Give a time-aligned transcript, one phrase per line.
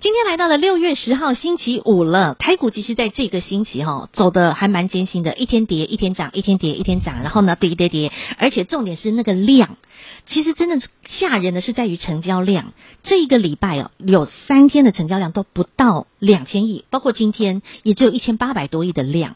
[0.00, 9.76] 今天来到了六月十号星期五了，台股其实在这个星期哈、哦、走的还蛮艰辛的，一天跌一天涨，一天跌一天涨，然后呢跌跌跌，而且重点是那个量，
[10.24, 19.34] 其实真的吓人的是在于成交量，这一个礼拜哦有三天的成交量都不到两千亿，包括今天也只有一千八百多亿的量。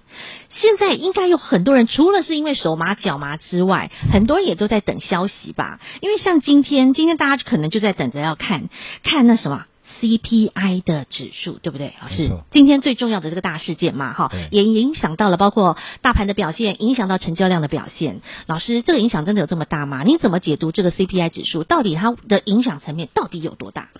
[0.51, 8.69] 现在应该有很多人除了是因为手麻脚麻之外，很多人也都在等消息吧，因为像今天，今天大家可能就在等着要看
[9.03, 9.65] 看那什么。
[10.03, 11.95] CPI 的指数对不对？
[12.11, 14.13] 是今天最重要的这个大事件嘛？
[14.13, 18.21] 哈，也影响到了包括大盘的表现，影响到成交量的表现。
[18.47, 20.03] 老师，这个影响真的有这么大吗？
[20.03, 21.63] 你怎么解读这个 CPI 指数？
[21.63, 23.91] 到底它的影响层面到底有多大？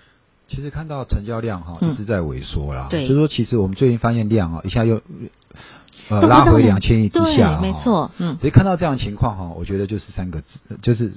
[0.49, 5.01] 其实看到成交量哈一直在萎缩啦，对，所以说其实我们最近发现量啊一下又
[6.09, 11.13] 呃拉回两千亿之下，没错，嗯，所以看到这样的情况哈，我觉得就是三个字，就是。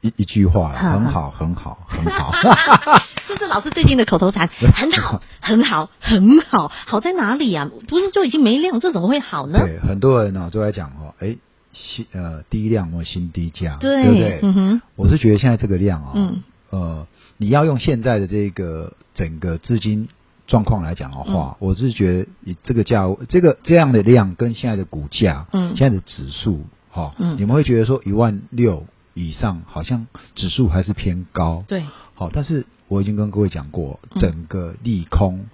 [0.00, 2.30] 一一句话，很好，很好，很好。
[3.28, 6.72] 这是老师最近的口头禅， 很好，很好，很好。
[6.86, 7.70] 好在哪里啊？
[7.86, 9.58] 不是就已经没量，这怎么会好呢？
[9.60, 11.36] 对，很多人呢都在讲哦，哎，
[11.74, 14.40] 新呃低量或新低价，对，对不对？
[14.42, 14.82] 嗯哼。
[14.96, 20.08] 我是觉得现在这个量啊，嗯，呃，你要用现在的这个整个资金
[20.46, 28.86] 状况来讲的话，我是觉得以这个价，这个这样的量跟现在的股价，嗯，现在的指数，哈，嗯，你们会觉得说一万六。
[29.14, 31.82] 以上好像指数还是偏高，对，
[32.14, 35.46] 好，但是我已经跟各位讲过，整个利空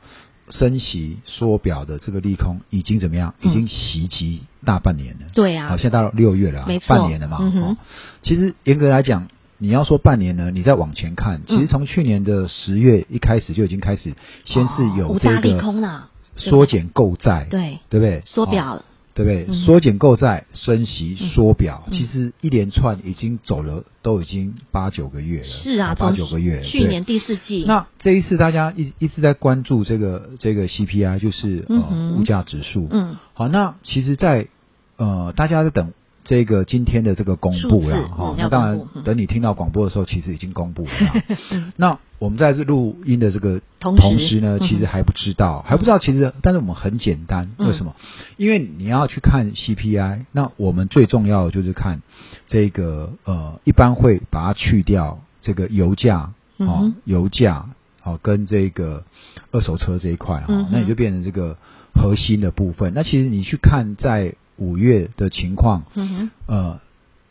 [0.51, 3.35] 升息缩表的这个利空已经怎么样？
[3.43, 7.77] 已经袭击大半年了，对啊，好，现在到六月了，没错，半年了嘛，嗯，
[8.23, 18.23] 其实严格来讲，你要说半年呢，你再往前看，其实从去年的十月一开始就已经开始，先是有这个缩减购债，对，对不对？
[18.27, 18.85] 缩表了。
[19.15, 19.47] 对不对？
[19.65, 25.47] 缩减购债、升息、缩表，其实一连串已经走了，都已经八九个月了。
[25.47, 26.63] 是啊，八九个月。
[26.65, 27.65] 去年第四季。
[27.67, 32.89] 那这一次大家一一直在关注这个这个 CPI，就是呃物价指数。
[32.91, 33.17] 嗯。
[33.33, 34.49] 好，那其实在，在
[34.97, 35.93] 呃大家在等。
[36.25, 40.91] 这个今天的这个公布了哈，那当然等你听到广播的时候，其实已经公布了。
[41.77, 45.99] 那我们在这录音的这个同时呢，其实还不知道，还不知道。
[45.99, 47.95] 其实，但是我们很简单，为什么？
[48.39, 52.01] 因为你要去看 CPI，那我们最重要的就是看
[52.47, 57.67] 这个呃，一般会把它去掉这个油价啊，油价
[58.03, 59.05] 啊，跟这个
[59.53, 61.59] 二手车这一块哈，那你就变成这个
[61.95, 62.95] 核心的部分。
[62.95, 64.37] 那其实你去看在。
[64.57, 66.81] 五月的情况，嗯哼，呃，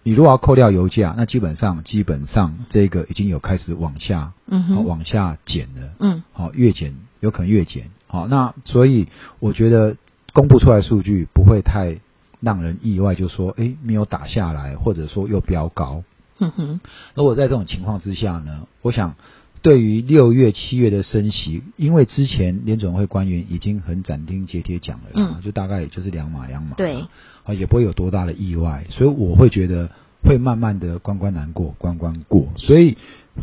[0.04, 9.08] 你如果要扣掉油价，那基本上基本上这个已经有开始往下，嗯哼，往下减了，嗯，好，越减有可能越减，好，那所以
[9.40, 9.96] 我觉得
[10.34, 12.00] 公布出来数据不会太
[12.40, 16.04] 让人意外，就说诶没有打下来，或者说又飙高，
[16.40, 16.80] 嗯哼，
[17.16, 19.16] 如果在这种情况之下呢，我想。
[19.64, 27.06] 对于六月、七月的升息，因为之前联总会官员已经很斩钉截铁讲了，嗯，就大概也就是两码两码，对，
[27.46, 29.90] 啊，也不会有多大的意外，所以我会觉得
[30.22, 32.98] 会慢慢的关关难过关关过，所以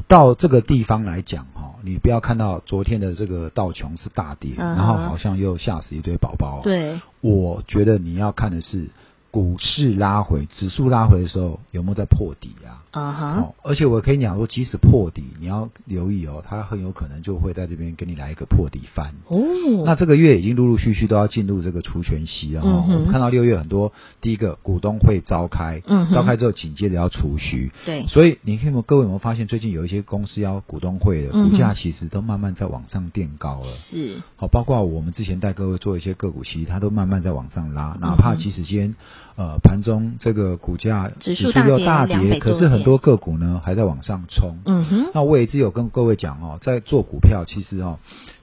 [0.09, 8.91] 到这个地方来讲哈，你不要看到昨天的这个道琼是大跌，嗯，然后好像又吓死一堆宝宝，对，我觉得你要看的是。
[9.31, 12.83] 股市拉回，指数拉回的时候有没有在破底啊？
[12.91, 13.35] 啊哈！
[13.41, 19.15] 哦，而且我可以讲说，即使破底，你要留意哦，它很有可能就会在这边给你来一个破底翻。
[19.29, 19.39] 哦，
[19.87, 22.85] 那这个月已经陆陆续续都要进入这个除权息了哈。
[22.89, 27.71] 我们看到六月很多，第一个股东会召开，嗯哼，召开之后紧接着要除息。
[27.87, 33.69] 对，所以你看，各位有没有发现，最近有一些公司要股东会的股价其实都慢慢在往上垫高了。
[33.89, 38.97] 是，好，包括我们之前带各位做一些个股，其实它都慢慢在往上拉，哪怕即使今天。
[39.37, 44.59] 呃，盘中这个股价指数又大跌，可是很多个股呢还在往上冲。
[44.67, 47.99] 嗯哼，那我也一直有跟各位讲哦，在做股票，其实哦。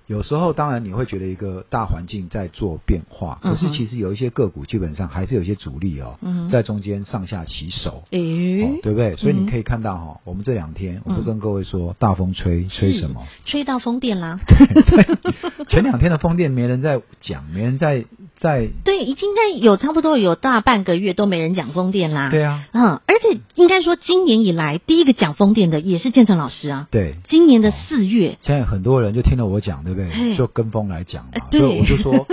[0.07, 6.17] 有时候，当然你会觉得一个大环境在做变化，可是其实有一些个股基本上还是有一些主力哦，
[6.49, 9.17] 在中间上下起手，诶，对不对？
[9.17, 13.27] 所以你可以看到哈，我们这两天我都跟各位说，大风吹，吹什么？
[13.45, 14.39] 吹到风电啦。
[15.67, 18.05] 前两天的风电没人在讲，没人在
[18.37, 18.69] 在。
[18.83, 22.29] 对，已经在有差不多有大半个月都没人讲风电啦。
[22.29, 26.87] 对啊，嗯，而且应该说今年以来第一个讲风电的也是建成老师啊。
[26.91, 29.99] 对，今年的四月，现在很多人就听了我讲，对不。
[29.99, 32.27] 对，就跟风来讲嘛，所以我就说，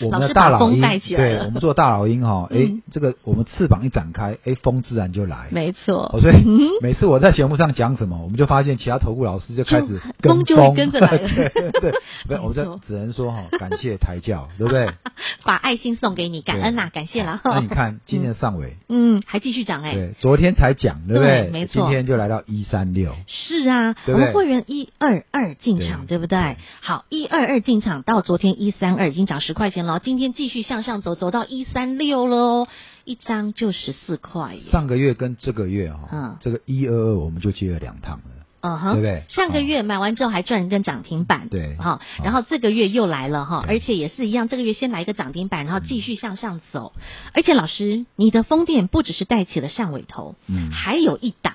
[0.00, 0.80] 我们的大老鹰，
[1.16, 5.48] 对，我们做大老鹰哈， 哎，这个我们翅膀一展开，哎，风自然就来。
[5.50, 6.14] 没错。
[6.20, 6.44] 所以
[6.80, 11.18] 每次我在节目上讲什么，我们就发现其他投顾老师就开始跟风，跟着来。
[11.18, 11.92] 对对，
[12.26, 14.88] 不，我们这只能说哈，感谢抬轿，对不对？
[15.44, 17.40] 把爱心送给你，感恩呐，感谢了。
[17.44, 19.94] 那你看今天的上尾，嗯，还继续讲哎。
[19.94, 21.50] 对，昨天才讲，对不对？
[21.50, 21.82] 没错。
[21.82, 23.14] 今天就来到一三六。
[23.26, 26.56] 是啊，我们会员一二二进场，对不对？
[26.80, 32.66] 好，一二二进场到昨天一三二已经涨十块钱了，今天继续向上走，走到一三六喽，
[33.04, 34.56] 一张就十四块。
[34.70, 38.24] 上个月跟这个月哈，嗯，这个一二二我们就接了两趟了，
[38.60, 39.24] 嗯哼，对不对？
[39.28, 46.92] 上个月买完之后还赚一根涨停板，对，好，然后这个月又来了哈，而且也是一样，这个月先来一个涨停板，然后继续向上走，
[47.32, 51.54] 而且老师，你的风电不只是带起了上尾头，嗯，还有一档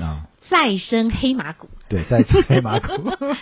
[0.00, 0.26] 啊。
[0.50, 2.88] 再生黑马股，对，再生黑马股，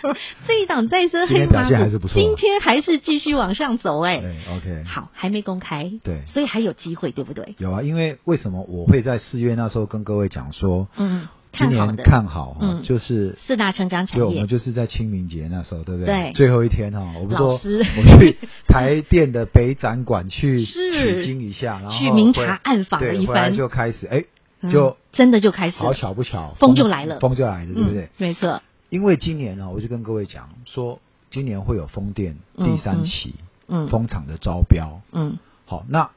[0.46, 4.22] 这一档再生黑马股今天表现还是不错，今天还是继续往上走，哎
[4.54, 7.54] ，OK，好，还没公开，对，所以还有机会，对不对？
[7.56, 16.14] 有啊，因为为什么我会在四月那时候跟各位讲说，嗯，今年看好，嗯，就是四大成长产业，对，我们就是在清明节那时候，对不对？
[16.14, 24.24] 对，最后一天哈，我们说我去台电的北展馆去取经一下，然后去明察暗访了一番，就开始哎。
[24.70, 28.08] 就真的就开始，好巧不巧，风就来了，风就来了，对不对？
[28.16, 28.62] 没错。
[28.90, 31.00] 因为今年呢，我就跟各位讲说，
[31.30, 33.34] 今年会有风电第三期，
[33.68, 36.10] 嗯，风场的招标，嗯，好，那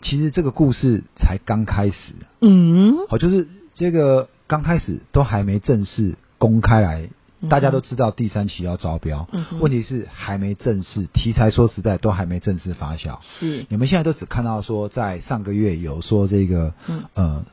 [0.00, 7.10] 其实这个故事才刚开始，嗯，好，就是这个刚开始都还没正式公开来。
[7.48, 13.18] 大家都知道第三期要招标，嗯、问题是还没正式题材，说实在都还没正式发酵。
[13.38, 17.44] 是，你们现在都只看到说，在上个月有说这个，嗯、呃，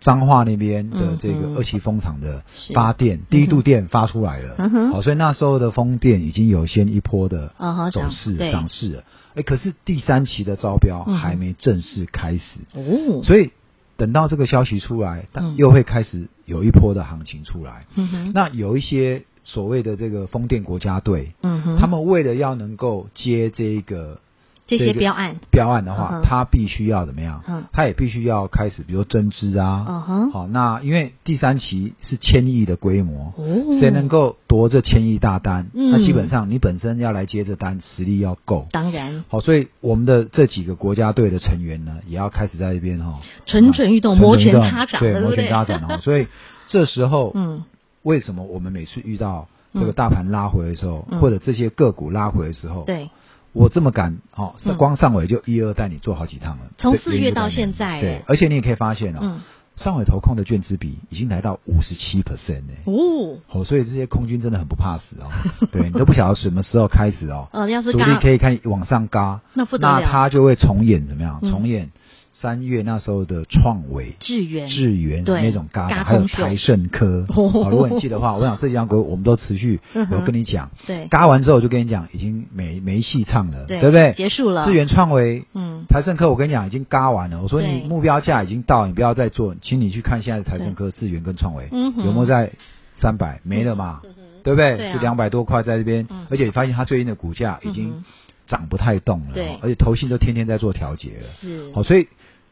[0.00, 2.42] 彰化那边的这个二期风场的
[2.74, 4.56] 发电，是第一度电发出来了。
[4.92, 7.52] 好，所以那时候的风电已经有先一波的
[7.92, 9.04] 走势涨势了。
[9.36, 12.42] 哎，可是第三期的招标还没正式开始。
[12.74, 13.52] 哦，所以。
[13.98, 17.84] 等到这个消息出来，又会开始有一波的行情出来。
[17.96, 24.20] 嗯哼，那有一些所谓的这个风电国家队，嗯哼，他们为了要能够接这个。
[24.68, 27.42] 这些标案，标案的话，它必须要怎么样？
[27.48, 29.86] 嗯，它也必须要开始，比如说增资啊。
[29.88, 30.30] 嗯哼。
[30.30, 33.32] 好，那因为第三期是千亿的规模，
[33.80, 35.68] 谁能够夺这千亿大单？
[35.72, 38.66] 嗯，那基本上你本身要来接这单，实力要够。
[38.70, 39.24] 当然。
[39.28, 45.96] 好，所以我们的这几个国家队的成员呢，也要开始在这边哈，蠢蠢欲动，摩拳擦掌，对，摩拳擦掌哦。
[46.04, 46.26] 所以
[46.66, 47.64] 这时候，嗯，
[48.02, 53.08] 为什么我们每次遇到这个大盘拉回的时候，或者这些个股拉回的时候，对。
[53.52, 56.66] 我这么敢，哦，光上尾就一二带你做好几趟了。
[56.78, 59.40] 从四月到现在，对，而且你也可以发现哦，
[59.76, 62.74] 上尾投控的卷资比已经来到五十七 percent 呢。
[62.84, 65.30] 哦，好，所以这些空军真的很不怕死哦。
[65.72, 67.48] 对，你都不晓得什么时候开始哦。
[67.52, 71.40] 哦，要是主力可以看往上嘎，那那他就会重演怎么样？
[71.40, 71.90] 重演。
[72.40, 80.70] 三月那时候的创维、智源、智源那种嘎嘎，还有台盛科， 好，如果你记得的话，我想这几张股我们都持续有跟你讲。
[80.86, 84.12] 对，嘎完之后我就跟你讲，已经没没戏唱了，对不对？
[84.12, 84.64] 结束了。
[84.66, 87.42] 智源、创维、嗯，台盛科，我跟你讲已经嘎完了。
[87.42, 92.52] 我说你目标价已经到，你不要再做，请你去看现在的台盛科、智源跟创维有没有在
[92.96, 93.40] 三百？
[93.42, 94.00] 没了嘛，
[94.44, 94.92] 对不对？
[94.92, 98.04] 就两百多块在这边，而且你发现它最近的股价已经
[98.46, 102.06] 涨不太动了，对，而且投信都天天在做调节了，是，好，所以。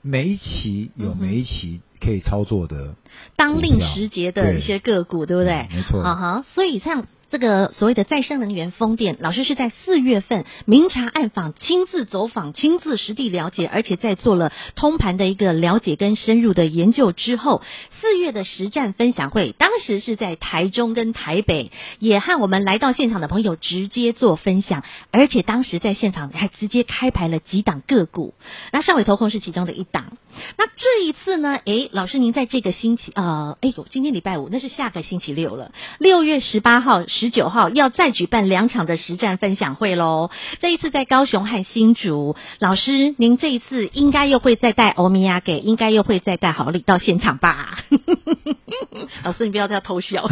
[0.06, 2.94] 每一期有每一期可以操作的，
[3.36, 5.76] 当令时节的一些个股，对，对不对？
[5.76, 6.00] 没错。
[6.00, 7.06] 啊哈，所以像。
[7.28, 17.62] 这个所谓的再生能源风电，老师是在四月份明察暗访，亲自走访，亲自实地了解，而且在做了通盘的一个了解跟深入的研究之后，
[18.00, 28.32] 四月的实战分享会，当时是在台中跟台北，也和我们来到现场的朋友直接做分享，而且当时在现场还直接开牌了几档个股，
[28.72, 30.16] 那上尾投控是其中的一档。
[30.56, 37.06] 那这一次呢，诶，老师您在这个星期，呃，哎呦，今天礼拜五，那是下个星期六了，六月十八号。
[37.06, 40.30] 十九号要再举办两场的实战分享会喽！
[40.60, 47.78] 这一次在高雄和新竹，老师您这一次应该又会再带欧米亚给，应该又会再带好礼到现场吧？
[49.24, 50.28] 老师，你不要要偷笑，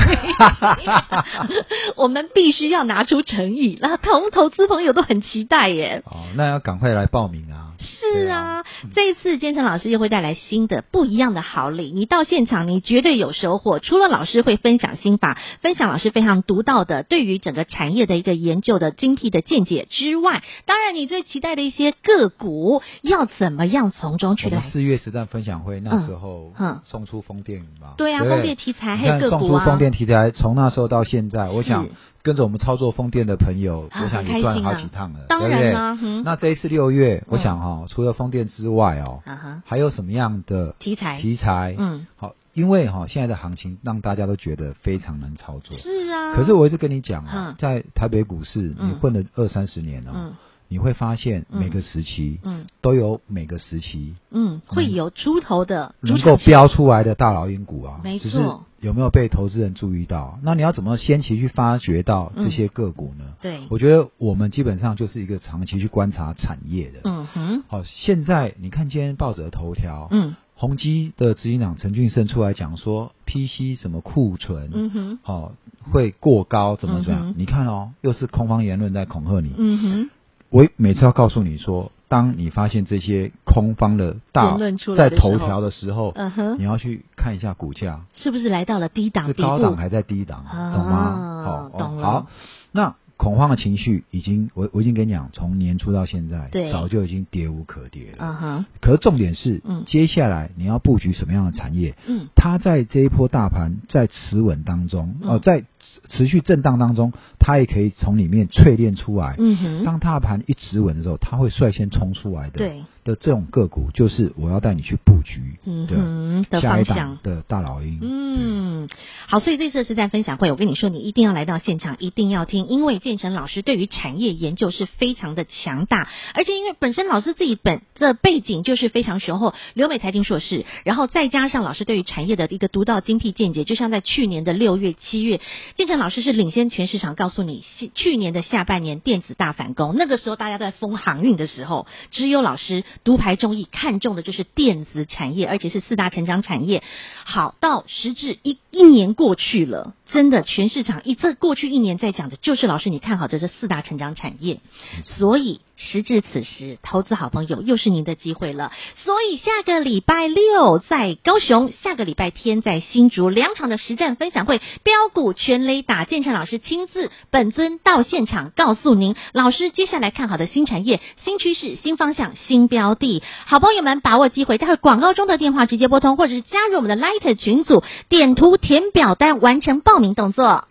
[1.97, 6.03] 我们必须要拿出诚意，那同投资朋友都很期待耶。
[6.07, 7.74] 哦，那要赶快来报名啊！
[7.79, 8.65] 是啊，
[8.95, 13.79] 这一次建成老师又会带来新的不一样的好礼，你到现场你绝对有收获。
[13.79, 24.61] 除了老师会分享心法，分享老师非常独到的对于整个产业的一个研究的精辟的见解之外，当然你最期待的一些个股要怎么样从中去来？
[24.61, 31.87] 四月实战分享会那时候，嗯，送出风电嘛，对啊，风电题材还有个股啊，送出风电题材，从那时候到现在，我想。
[32.25, 35.99] 跟着我们操作风电的朋友，我想也赚好几趟了，当然啦。
[36.25, 39.23] 那这一次六月，我想哈，除了风电之外哦，
[39.67, 41.21] 还有什么样的题材？
[41.21, 45.77] 题材，嗯，好，因为哈现在的行情让大家都觉得非常难操作。
[45.77, 46.35] 是啊。
[46.35, 50.33] 可是我一直跟你讲啊，在台北股市，你混了二三十年了，
[50.69, 58.65] 你会发现每个时期，嗯，都有每个时期，嗯，会有出头的能够标出来的大老鹰股啊，没错。
[58.85, 60.39] 有没有被投资人注意到？
[60.43, 63.25] 那你要怎么先期去发掘到这些个股呢？
[63.29, 67.01] 嗯、对，我觉得我们基本上就是一个长期去观察产业的。
[67.05, 67.63] 嗯哼。
[67.67, 75.53] 好，现在你看今天报纸的头条，嗯，宏基的执行长陈俊生出来讲说，PC 什么库存，嗯哼，好
[75.91, 77.31] 会过高，怎么怎么样？
[77.31, 79.51] 嗯、你看哦，又是空方言论在恐吓你。
[79.57, 80.11] 嗯哼。
[80.51, 81.91] 我每次要告诉你说。
[82.09, 84.57] 当你发现这些空方的大
[84.97, 90.45] 在头条的时候，嗯哼，你要去看一下股价是不是来到了低档，是高档还在低档，
[90.75, 91.43] 懂吗？
[91.45, 92.07] 好，懂了。
[92.07, 92.27] 好，
[92.73, 92.95] 那。
[93.17, 98.19] 恐慌的情绪已经，我我已经跟你讲，从年初到现在，对，早就已经跌无可跌了。
[98.19, 98.65] 嗯哼。
[98.81, 101.95] 可是重点是，嗯，接下来你要布局什么样的产业？
[102.07, 105.65] 嗯，它在这一波大盘在持稳当中，哦，在
[106.09, 109.37] 持续震荡当中，它也可以从里面淬炼出来。
[109.39, 109.85] 嗯哼。
[109.85, 112.59] 当大盘一直稳的时候，它会率先冲出来的。
[112.59, 112.83] 对。
[113.05, 117.99] 的这种个股，就是我要带你去布局的下一档的大老鹰。
[118.01, 118.89] 嗯，
[119.27, 135.41] 好，所以这次是在分享会，我跟你说，你一定要来到现场，一定要听，因为建成老师对于产业研究是非常的强大，而且因为本身老师自己本的背景就是非常雄厚，留美财经硕士，然后再加上老师对于产业的一个独到精辟见解，就像在去年的六月、七月，
[135.77, 137.63] 建成老师是领先全市场，告诉你，
[137.95, 142.83] 去年的下半年电子大反攻，那个时候大家都在封航运的时候，只有老师。
[143.05, 146.83] 独排众议，看中的就是电子产业，而且是四大成长产业。
[147.25, 154.61] 好，到时至一一年过去了，真的全市场一这过去一年在讲的就是老师你看好的这四大成长产业，
[155.05, 155.61] 所以。
[155.77, 158.71] 时至此时，投资好朋友又是您的机会了。
[159.05, 173.23] 所以下个礼拜六在高雄，下个礼拜天在新竹两场的实战分享会，标股全垒打，建成老师亲自本尊到现场告诉您，老师接下来看好的新产业、新趋势、新方向、新标的。
[173.45, 180.67] 好朋友们把握机会，待会广告中的电话直接拨通，或者是加入我们的 Light 群组，点图填表单完成报名动作。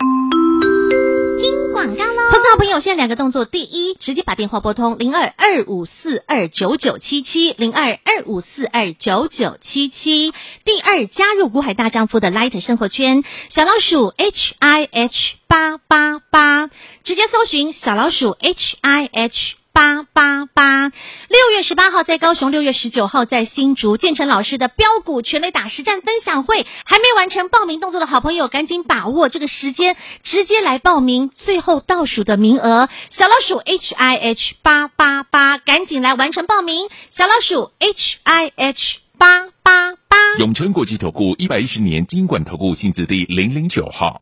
[1.44, 2.32] 听广告喽！
[2.32, 10.32] 投资好朋友，现在两个动作：第一，直接把电话拨通零二二五四二九九七七零二二五四二九九七七；
[10.64, 16.68] 第二，加入股海大丈夫的 Light 生活圈，小老鼠 H I H 八八八，
[17.04, 19.56] 直接搜寻小老鼠 H I H。
[19.74, 44.22] 八八八，六月十八号在高雄，六月十九号在新竹，建成老师的标股全垒打实战分享会，还没完成报名动作的好朋友，赶紧把握这个时间，直接来报名，最后倒数的名额，小老鼠 H I H 八八八，赶紧来完成报名，小老鼠 H I H 八八八，永诚国际投顾一百一十年金管投顾性质第零零九号。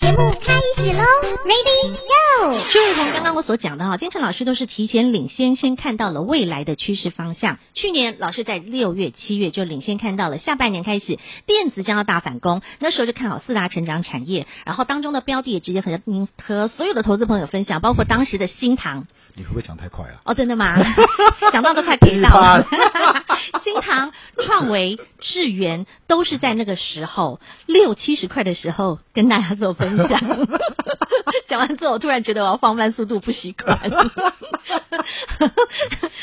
[0.00, 1.04] 节目开始喽
[1.44, 2.58] ，Ready Go！
[2.72, 7.58] 就如同刚刚我所讲的哈，金成老师都是提前领先，先看到了未来的趋势方向。
[7.74, 19.06] 去年老师在六月、七月就领先看到了下半年开始电子将要大反攻，那时候就看好四大成长产业，然后当中的标的也直接和您和所有的投资朋友分享，包括当时的新唐。
[19.34, 20.20] 你会不会讲太快啊？
[20.24, 20.76] 哦，真的吗？
[21.52, 22.66] 讲到都快跌到了。
[23.62, 24.12] 新唐、
[24.44, 30.20] 创维、智源都是在那个时候六七十块的时候跟大家做分享。
[31.48, 33.78] 讲完之后，我突然觉得我要放慢速度，不习惯。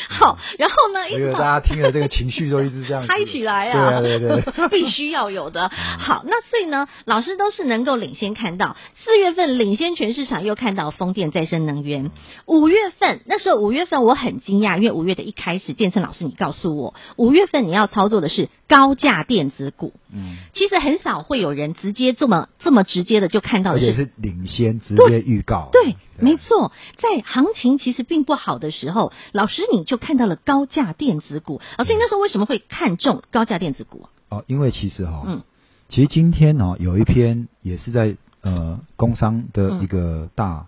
[0.09, 1.09] 好，然后呢？
[1.09, 3.99] 因为大家听了这个情绪都一直这样嗨起来啊！
[3.99, 5.69] 对对对，必须要有的。
[5.69, 12.09] 好，那所以呢，老师都是能够领先看到四月份领先全市场，又看到风电再生能源。
[12.45, 19.93] 五月份那时候五月份我很惊讶，因为五月的一开始，建成老师你告诉我，五月份你要操作的是高价电子股。
[20.13, 25.69] 嗯，其实很少会有人直接这么这么直接的就看到的是，而且是领先直接预告。
[25.71, 25.97] 对，对对。
[26.19, 31.61] 没错，在行情其实并不好的时候，老师你就看到了高价电子股。
[31.77, 34.07] 老师，你那时候为什么会看中高价电子股？
[34.29, 35.43] 哦，因为其实哈，嗯，
[35.87, 40.67] 其实今天呢有一篇也是在呃工商的一个大、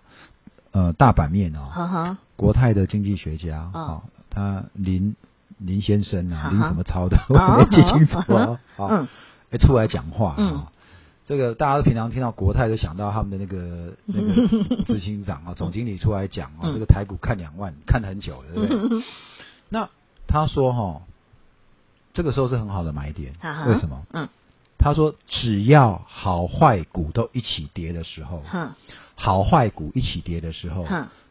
[0.72, 4.02] 呃大版面啊，哈哈，国泰的经济学家啊。
[4.30, 5.16] 他林
[5.58, 8.58] 林先生啊，林什么超的，我没记清楚哦。
[8.76, 8.86] 好，
[9.50, 10.72] 哎，出来讲话啊。
[11.26, 19.02] 这个大家都平常听到国泰，都想到他们的那个那个 执行长啊，总经理出来讲啊，这个台股看两万，看很久了，对不对？
[19.68, 19.88] 那
[20.26, 21.02] 他说哈，
[22.14, 23.32] 这个时候是很好的买点，
[23.68, 24.04] 为什么？
[24.12, 24.28] 嗯，
[24.78, 28.42] 他说只要好坏股都一起跌的时候，
[29.20, 30.86] 好坏股一起跌的时候，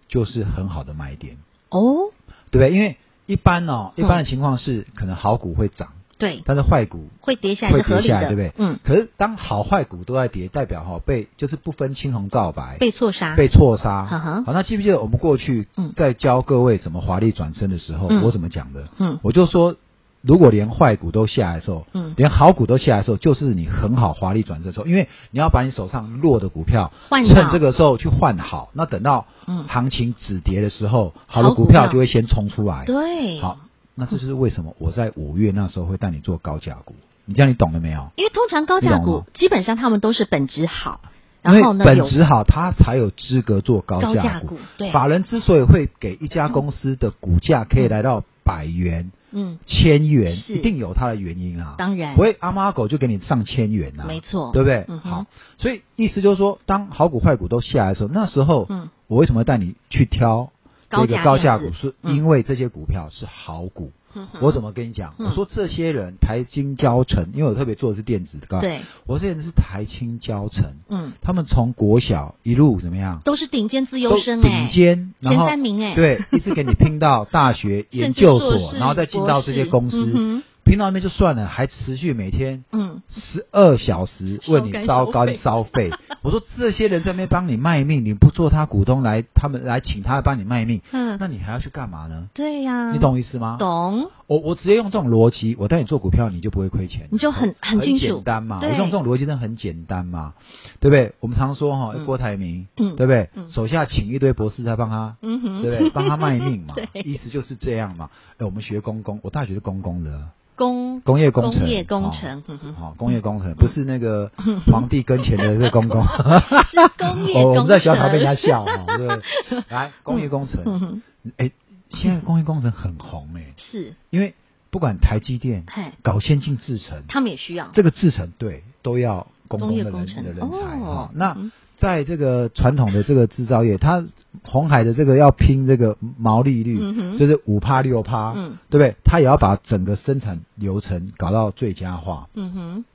[0.08, 1.38] 就是很好的买点
[1.69, 2.12] 哦，
[2.51, 2.72] 对不对？
[2.72, 5.89] 因为一般哦，一般的情况是可能好股会涨。
[6.19, 8.53] 对，但是坏股会跌下来，会跌下来，对不对？
[8.58, 8.77] 嗯。
[8.84, 14.05] 可是当好坏股都在跌，代表哈被就是不分青红皂白，被错杀，被错杀。
[14.46, 18.89] 好，那记不记得我们过去在教各位怎么华丽转身的时候，我怎么讲的？
[19.00, 19.77] 嗯，我就说，
[20.21, 29.25] 如果连坏股都下来的时候，嗯，连好股都下来的时候，就是你很好华丽转身的时候，因为你要把你手上弱的股票趁这个时候去换好，那等到
[29.67, 32.85] 行情止跌的时候，好的股票就会先冲出来。
[32.85, 33.57] 对，好。
[33.95, 36.95] 那这就是为什么我在五月那时候会带你做高价股，
[37.25, 38.09] 你这样你懂了没有？
[38.15, 41.01] 因为通常高价股基本上他们都是本质好，
[41.41, 44.57] 然后呢，本质好，他才有资格做高价股。
[44.77, 51.75] 对，法人之所以会给一家公司的股价可以来到百元、嗯，千元，一定有它的原因啊。
[51.77, 54.86] 当然，不会阿猫阿狗就给你上千元呐，没错，对不对？
[55.03, 55.27] 好，
[55.60, 60.50] 所以意思就是说，当好股坏股都下来的时候，那时候，嗯，我为什么带你去挑？
[60.89, 63.99] 这个高价股是因为这些股票是好股，嗯、
[64.42, 65.13] 我怎么跟你讲？
[65.18, 73.22] 嗯、我说这些人台青交城，因为我特别做的是电子的，对，我这些人是台青交城，嗯，他们从国小一路怎么样？
[73.24, 80.44] 都是顶尖自优生，顶尖前三名哎，对，一直给你拼到大学 研究所，然后再进到这些公司。
[80.69, 85.89] 拼到那边就算了，还持续每天嗯十二小时为你烧肝烧肺。
[86.21, 92.29] 我说这些人在那边帮你卖命，你不做他股东来，他们来请他帮你卖命，嗯，那你还要去干嘛呢？
[92.35, 93.57] 对呀，你懂意思吗？
[93.57, 94.11] 懂。
[94.27, 97.07] 我我直接用这种逻辑，我带你做股票，你就不会亏钱。
[97.11, 98.59] 你就很很清楚，很简单嘛。
[98.61, 100.35] 我用这种逻辑真的很简单嘛，
[100.79, 101.13] 对不对？
[101.19, 103.29] 我们常说哈，郭台铭，嗯，对不对？
[103.49, 105.89] 手下请一堆博士在帮他，嗯哼，对不对？
[105.89, 108.11] 帮他卖命嘛， 意思就是这样嘛。
[108.38, 110.29] 哎，我们学公公，我大学是公公的。
[110.60, 112.44] 工工业工程，工业工程，
[112.75, 114.30] 好，工业工程不是那个
[114.70, 116.04] 皇帝跟前的那个公公，
[116.68, 117.50] 是工业工程。
[117.51, 119.08] 我们在学校被人家笑，对，
[119.72, 121.01] 来工业工程，
[121.38, 121.50] 哎，
[121.92, 123.96] 现在工业工程很红哎，是。
[124.10, 124.36] 因为
[124.70, 125.63] 不管台积电
[126.04, 127.70] 搞先进制程，他们也需要。
[127.72, 131.38] 这个制程，对，都要工工的人的人才哈，那。
[131.80, 134.06] 在这个传统的这个制造业，它
[134.44, 138.96] 红海的这个要拼这个毛利率，嗯、就是五趴六趴，嗯、对不对？
[139.04, 142.28] 它也要把整个生产流程搞到最佳化。
[142.36, 142.86] 嗯哼。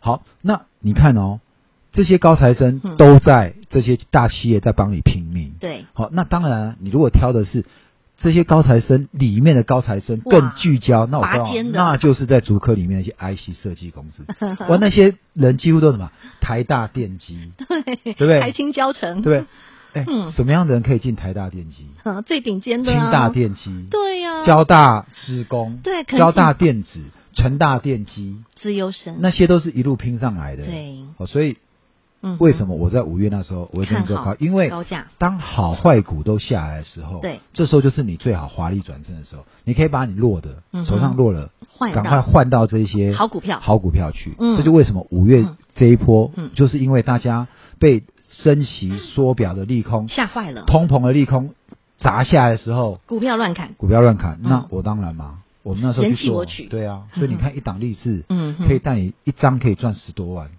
[0.00, 1.40] 好，那你看哦，
[1.92, 5.54] 这些高材生都在这些大企业在帮你拼命。
[5.60, 5.86] 对。
[5.94, 7.64] 好，那当然，你如果挑的是。
[8.16, 14.24] 这些高材生里面的高材生更聚焦，那我告诉你，那就是在竹科里面那些 IC 设计公司，
[14.68, 16.10] 哇，那些人几乎都是什么？
[16.40, 18.40] 台大电机，对，对不对？
[18.40, 20.02] 台青交成，对不对？
[20.02, 21.86] 哎，嗯、什么样的人可以进台大电机？
[22.26, 27.00] 最顶尖的、啊，清大电机，对呀、啊，交大资工，对，交大电子，
[27.32, 31.56] 成大电机，自由生，那些都是一路拼上来的，对，哦，所以。
[32.38, 34.34] 为什么我在五月那时候我会跟你做高？
[34.38, 34.70] 因为
[35.18, 39.44] 当好坏股都下来的时候，对，这时候就是你最好华丽转身的时候。
[39.64, 41.50] 你可以把你落的手上落了，
[41.92, 44.34] 赶快换到这些好股票、好股票去。
[44.56, 51.54] 这就为什么五月这一波，就是因为大家被升息缩表的利空吓坏了，通膨的利空
[51.96, 54.38] 砸下来的时候，股票乱砍，股票乱砍。
[54.42, 55.40] 那我当然嘛。
[55.62, 60.50] 我们那时候去做，对啊，所以你看一档利是，嗯，可以带你一张可以赚十多万，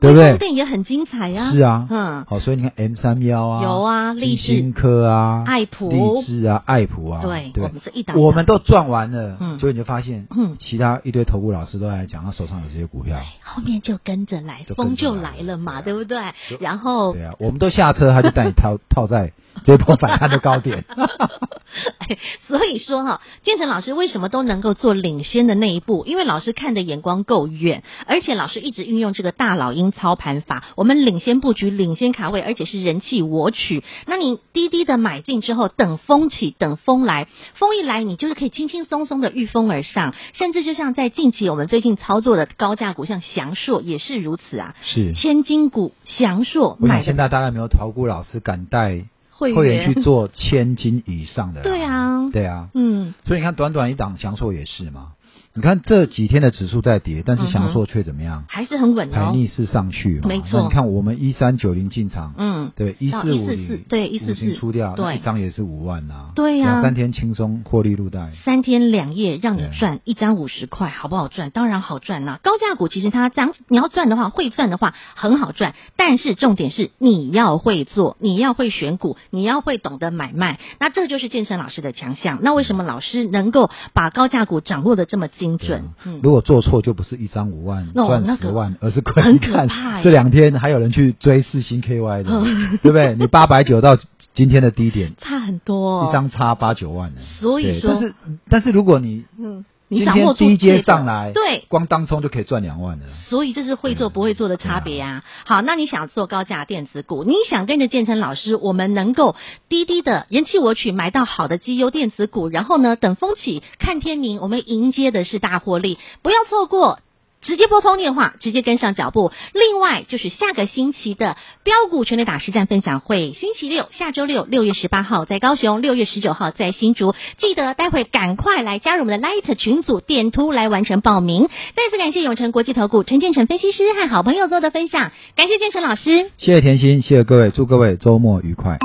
[0.00, 0.38] 对不对？
[0.38, 16.18] 电影也很精彩呀，是啊，嗯，好，所以你看 M 三幺啊，有啊，立新科啊，爱普，立志啊，爱普啊，对，我们这一档，我们都赚完了，嗯，所以你就发现，嗯，其他一堆投顾老师都在讲他手上有这些股票，后面就跟着来，风就来了嘛，对不对？
[16.60, 19.32] 然后，对啊，我们都下车，他就带你套 套在。
[19.64, 20.84] 这波反弹的高点，
[22.46, 26.04] 所以说哈，建成老师为什么都能够做领先的那一步？
[26.06, 33.82] 因为老师看的眼光够远，而且老师一直运用这个大老鹰操盘法，我们领先布局、领先卡位，而且是人气我取。
[34.06, 46.78] 那你低低的买进之后，等风起，等风来，风一来，你就是可以轻轻松松的御风而上，甚至就像在近期我们最近操作的高价股，像祥硕也是如此啊，是千金股祥硕。
[46.80, 49.04] 我想现在大概没有投顾老师敢带。
[49.38, 49.92] 会员。
[49.92, 55.12] 去做千金以上的，对啊，对啊，嗯，所以你看，短短一档强硕也是嘛。
[55.58, 58.42] 你看这几天的指数在跌，但是祥硕却怎么样？
[58.42, 60.28] 嗯、还是很稳哦，还逆势上去嘛。
[60.28, 60.62] 没错。
[60.62, 66.30] 你看我们一三九零进场，嗯，对，一四五零，对，一四四出掉，对，一张也是五万呐、啊。
[66.36, 71.50] 对呀、啊，三天轻松获利入袋，三天两夜让你赚一张五十块，好不好赚？
[71.50, 72.38] 当然好赚啦。
[72.44, 82.38] 高价股其实它涨，你要赚的话，会赚的话很好赚，但是重点是你要会做，你要会选股，你要会懂得买卖，那这就是建成老师的强项。
[82.42, 85.88] 那为什么老师能够把高价股掌握的这么精准？
[86.04, 90.02] 嗯，如果做错就不是一张五万赚十万，而是很可怕。
[90.02, 92.30] 这两天还有人去追四星 KY 的，
[92.82, 93.14] 对不对？
[93.14, 93.96] 你八百九到
[94.34, 97.20] 今天的低点差很多，一张差八九万呢。
[97.40, 98.14] 所以说，但是
[98.50, 99.64] 但是如果你嗯。
[99.88, 103.06] 你掌握低阶上来，对，光当冲就可以赚两万了。
[103.28, 105.24] 所以这是会做不会做的差别啊。
[105.46, 109.34] 好，那你想做高价电子股，你想跟着建成老师，我们能够
[109.68, 117.00] 低低的人气我取买到好的绩优电子股，然后呢，等风起看天明，我们迎接的是大获利，不要错过。
[117.40, 119.30] 直接拨通电话，直接跟上脚步。
[119.52, 127.14] 另外就是下个星期的标股全垒打实战分享会，星期六下周六六月十八号在高雄，六月十九号在新竹。
[127.38, 131.48] 记得待会赶快来加入我们的 Light 群组，点图来完成报名。
[131.74, 138.78] 再次感谢永诚国际投顾陈建成分析师和好朋友做的分享，感谢建成老师，谢谢甜心，谢谢各位，祝各位周末愉快。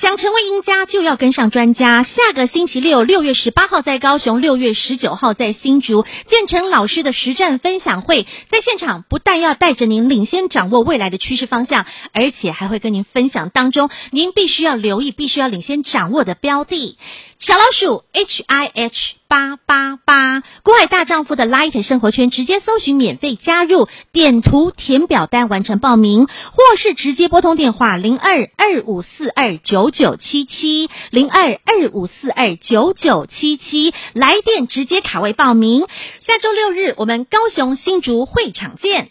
[0.00, 2.02] 想成为赢家，就要跟上专家。
[2.04, 11.84] 下个星期六，六月十八号在高雄，六月十九号在新竹，建成老师的实战分享会，在现场不但要带着您领先掌握未来的趋势方向，
[12.14, 16.96] 而且还会跟您分享当中您必须要留意、必须要领先掌握的标的。
[17.38, 35.86] 小老鼠 H I H 八八八，股海大丈夫的 Light 生活圈，直接搜寻免费加入，点图填表单完成报名，或是直接拨通电话零二二五四二九九七七零二二五四二九九七七，来电直接卡位报名。
[36.26, 39.10] 下周六日我们高雄新竹会场见。